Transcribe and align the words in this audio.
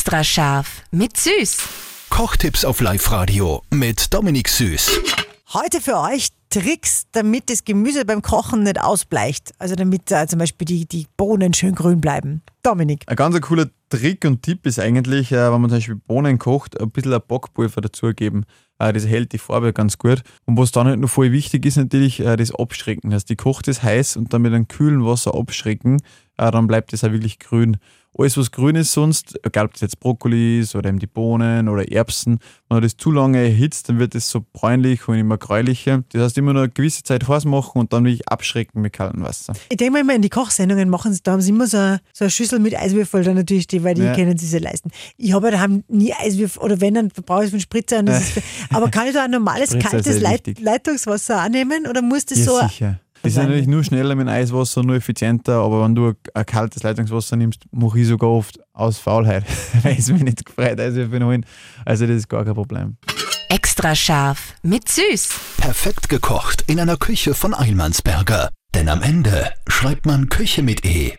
Extra 0.00 0.24
scharf 0.24 0.82
mit 0.92 1.18
Süß. 1.18 1.58
Kochtipps 2.08 2.64
auf 2.64 2.80
Live-Radio 2.80 3.60
mit 3.70 4.14
Dominik 4.14 4.48
Süß. 4.48 4.98
Heute 5.52 5.82
für 5.82 5.98
euch 5.98 6.28
Tricks, 6.48 7.04
damit 7.12 7.50
das 7.50 7.64
Gemüse 7.64 8.06
beim 8.06 8.22
Kochen 8.22 8.62
nicht 8.62 8.80
ausbleicht. 8.80 9.52
Also 9.58 9.74
damit 9.74 10.10
äh, 10.10 10.26
zum 10.26 10.38
Beispiel 10.38 10.64
die, 10.64 10.86
die 10.86 11.06
Bohnen 11.18 11.52
schön 11.52 11.74
grün 11.74 12.00
bleiben. 12.00 12.40
Dominik. 12.62 13.02
Ein 13.08 13.16
ganz 13.16 13.38
cooler 13.42 13.66
Trick 13.90 14.24
und 14.24 14.42
Tipp 14.42 14.64
ist 14.64 14.78
eigentlich, 14.78 15.32
äh, 15.32 15.52
wenn 15.52 15.60
man 15.60 15.68
zum 15.68 15.76
Beispiel 15.76 15.96
Bohnen 15.96 16.38
kocht, 16.38 16.80
ein 16.80 16.90
bisschen 16.90 17.12
ein 17.12 17.20
Backpulver 17.28 17.82
dazugeben. 17.82 18.46
Äh, 18.78 18.94
das 18.94 19.06
hält 19.06 19.32
die 19.32 19.38
Farbe 19.38 19.74
ganz 19.74 19.98
gut. 19.98 20.22
Und 20.46 20.56
was 20.56 20.72
dann 20.72 20.86
halt 20.86 20.98
noch 20.98 21.10
voll 21.10 21.30
wichtig 21.30 21.66
ist, 21.66 21.76
natürlich 21.76 22.20
äh, 22.20 22.36
das 22.36 22.54
Abschrecken. 22.54 23.12
Also 23.12 23.26
die 23.26 23.36
kocht 23.36 23.68
es 23.68 23.82
heiß 23.82 24.16
und 24.16 24.32
dann 24.32 24.40
mit 24.40 24.54
einem 24.54 24.66
kühlen 24.66 25.04
Wasser 25.04 25.34
abschrecken, 25.34 26.00
dann 26.50 26.66
bleibt 26.66 26.92
es 26.92 27.04
auch 27.04 27.12
wirklich 27.12 27.38
grün. 27.38 27.76
Alles, 28.18 28.36
was 28.36 28.50
grün 28.50 28.74
ist 28.74 28.92
sonst, 28.92 29.38
egal 29.44 29.66
ob 29.66 29.72
das 29.74 29.82
jetzt 29.82 30.00
Brokkoli 30.00 30.58
ist 30.58 30.74
oder 30.74 30.88
eben 30.88 30.98
die 30.98 31.06
Bohnen 31.06 31.68
oder 31.68 31.92
Erbsen, 31.92 32.40
wenn 32.68 32.76
man 32.76 32.82
das 32.82 32.96
zu 32.96 33.12
lange 33.12 33.38
erhitzt, 33.38 33.88
dann 33.88 34.00
wird 34.00 34.16
es 34.16 34.28
so 34.28 34.44
bräunlich 34.52 35.06
und 35.06 35.16
immer 35.16 35.38
gräulicher. 35.38 36.02
Das 36.12 36.22
heißt, 36.22 36.38
immer 36.38 36.52
nur 36.52 36.62
eine 36.64 36.72
gewisse 36.72 37.04
Zeit 37.04 37.28
heiß 37.28 37.44
machen 37.44 37.78
und 37.78 37.92
dann 37.92 38.04
wirklich 38.04 38.28
abschrecken 38.28 38.82
mit 38.82 38.94
kaltem 38.94 39.22
Wasser. 39.22 39.52
Ich 39.70 39.76
denke 39.76 39.92
mal 39.92 40.00
immer 40.00 40.16
in 40.16 40.22
die 40.22 40.28
Kochsendungen 40.28 40.88
machen 40.88 41.12
sie, 41.12 41.20
da 41.22 41.32
haben 41.32 41.40
sie 41.40 41.50
immer 41.50 41.68
so 41.68 41.76
eine, 41.76 42.00
so 42.12 42.24
eine 42.24 42.30
Schüssel 42.32 42.58
mit 42.58 42.76
Eiswürfel 42.76 43.22
da 43.22 43.32
natürlich, 43.32 43.68
die, 43.68 43.84
weil 43.84 43.94
die 43.94 44.02
Ja. 44.02 44.14
können 44.14 44.36
sie 44.36 44.46
sich 44.46 44.60
leisten. 44.60 44.90
Ich 45.16 45.32
habe 45.32 45.46
ja 45.46 45.52
daheim 45.52 45.84
nie 45.86 46.12
Eiswürfel 46.12 46.62
oder 46.62 46.80
wenn, 46.80 46.94
dann 46.94 47.08
brauche 47.26 47.44
ich 47.44 47.52
einen 47.52 47.60
Spritzer. 47.60 48.00
Und 48.00 48.06
das 48.06 48.22
ist, 48.36 48.42
aber 48.70 48.90
kann 48.90 49.06
ich 49.06 49.14
da 49.14 49.22
ein 49.24 49.30
normales, 49.30 49.68
Spritzer 49.70 49.88
kaltes 49.90 50.14
sehr 50.14 50.20
Leit. 50.20 50.58
Leitungswasser 50.58 51.40
annehmen 51.40 51.86
oder 51.86 52.02
muss 52.02 52.26
das 52.26 52.38
Ja, 52.40 52.44
so 52.44 52.60
sicher. 52.66 52.98
Das 53.22 53.32
ist 53.32 53.38
natürlich 53.38 53.66
nur 53.66 53.84
schneller 53.84 54.14
mit 54.14 54.28
Eiswasser, 54.28 54.82
nur 54.82 54.96
effizienter, 54.96 55.56
aber 55.60 55.84
wenn 55.84 55.94
du 55.94 56.14
ein 56.32 56.46
kaltes 56.46 56.82
Leitungswasser 56.82 57.36
nimmst, 57.36 57.64
mache 57.70 58.00
ich 58.00 58.06
sogar 58.06 58.30
oft 58.30 58.58
aus 58.72 58.98
Faulheit, 58.98 59.44
weil 59.82 59.96
es 59.98 60.10
mich 60.10 60.22
nicht 60.22 60.46
gefreut 60.46 60.80
Eiswürfel 60.80 61.24
holen. 61.24 61.46
Also 61.84 62.06
das 62.06 62.16
ist 62.16 62.28
gar 62.28 62.44
kein 62.44 62.54
Problem. 62.54 62.96
Extra 63.50 63.94
scharf 63.94 64.54
mit 64.62 64.88
Süß. 64.88 65.28
Perfekt 65.58 66.08
gekocht 66.08 66.64
in 66.66 66.80
einer 66.80 66.96
Küche 66.96 67.34
von 67.34 67.52
Eilmannsberger. 67.52 68.48
Denn 68.74 68.88
am 68.88 69.02
Ende 69.02 69.50
schreibt 69.66 70.06
man 70.06 70.28
Küche 70.28 70.62
mit 70.62 70.84
E. 70.84 71.14